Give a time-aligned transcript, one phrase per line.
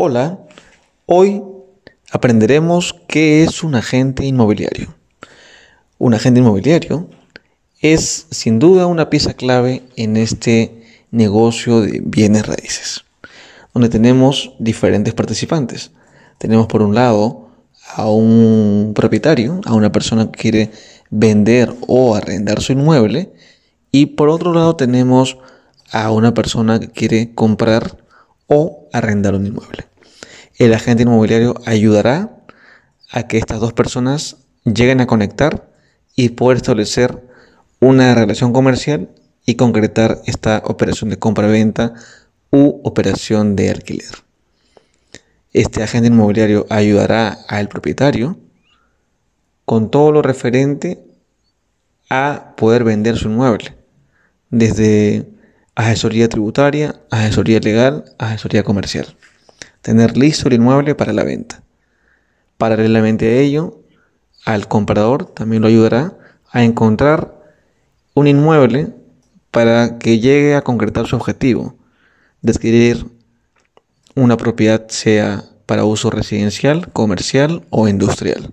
[0.00, 0.38] Hola,
[1.06, 1.42] hoy
[2.12, 4.94] aprenderemos qué es un agente inmobiliario.
[5.98, 7.08] Un agente inmobiliario
[7.80, 13.06] es sin duda una pieza clave en este negocio de bienes raíces,
[13.74, 15.90] donde tenemos diferentes participantes.
[16.38, 17.48] Tenemos por un lado
[17.96, 20.70] a un propietario, a una persona que quiere
[21.10, 23.32] vender o arrendar su inmueble,
[23.90, 25.38] y por otro lado tenemos
[25.90, 27.96] a una persona que quiere comprar
[28.46, 29.87] o arrendar un inmueble.
[30.58, 32.36] El agente inmobiliario ayudará
[33.12, 35.70] a que estas dos personas lleguen a conectar
[36.16, 37.22] y poder establecer
[37.78, 39.08] una relación comercial
[39.46, 41.94] y concretar esta operación de compra-venta
[42.50, 44.10] u operación de alquiler.
[45.52, 48.36] Este agente inmobiliario ayudará al propietario
[49.64, 50.98] con todo lo referente
[52.10, 53.76] a poder vender su inmueble,
[54.50, 55.28] desde
[55.76, 59.17] asesoría tributaria, asesoría legal, asesoría comercial.
[59.88, 61.62] Tener listo el inmueble para la venta.
[62.58, 63.80] Paralelamente a ello,
[64.44, 66.12] al comprador también lo ayudará
[66.50, 67.42] a encontrar
[68.12, 68.92] un inmueble
[69.50, 71.74] para que llegue a concretar su objetivo
[72.42, 73.06] de adquirir
[74.14, 78.52] una propiedad sea para uso residencial, comercial o industrial.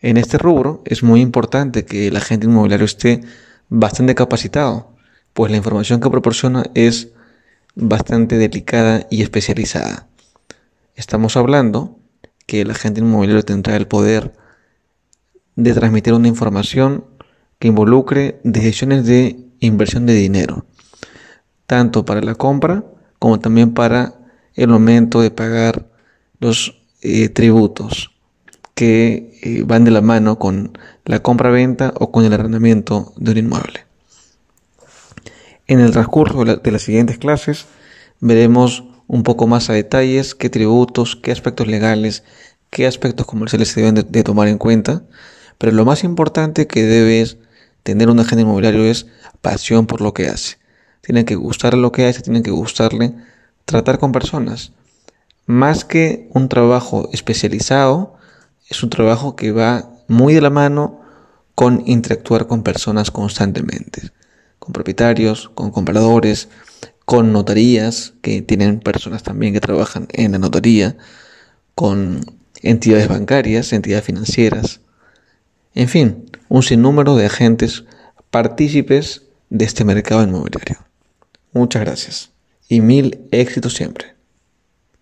[0.00, 3.20] En este rubro es muy importante que el agente inmobiliario esté
[3.68, 4.92] bastante capacitado
[5.34, 7.08] pues la información que proporciona es
[7.74, 10.08] bastante delicada y especializada.
[10.94, 11.98] Estamos hablando
[12.46, 14.32] que el agente inmobiliario tendrá el poder
[15.56, 17.04] de transmitir una información
[17.58, 20.66] que involucre decisiones de inversión de dinero,
[21.66, 22.84] tanto para la compra
[23.18, 24.14] como también para
[24.54, 25.88] el momento de pagar
[26.40, 28.10] los eh, tributos
[28.74, 33.38] que eh, van de la mano con la compra-venta o con el arrendamiento de un
[33.38, 33.91] inmueble.
[35.72, 37.64] En el transcurso de, las siguientes clases
[38.20, 42.24] veremos un poco más a detalles qué tributos, qué aspectos legales,
[42.68, 45.02] qué aspectos comerciales se deben de, tomar en cuenta,
[45.56, 47.38] pero lo más importante que debes
[47.84, 49.06] tener un agente inmobiliario es
[49.40, 50.58] pasión por lo que hace.
[51.00, 53.14] Tienen que gustarle lo que hace, tienen que gustarle
[53.64, 54.72] tratar con personas.
[55.46, 58.16] Más que un trabajo especializado,
[58.68, 61.00] es un trabajo que va muy de la mano
[61.54, 64.12] con interactuar con personas constantemente
[64.62, 66.48] con propietarios, con compradores,
[67.04, 70.96] con notarías, que tienen personas también que trabajan en la notaría,
[71.74, 72.20] con
[72.62, 74.80] entidades bancarias, entidades financieras,
[75.74, 77.82] en fin, un sinnúmero de agentes
[78.30, 80.78] partícipes de este mercado inmobiliario.
[81.52, 82.30] Muchas gracias
[82.68, 84.11] y mil éxitos siempre.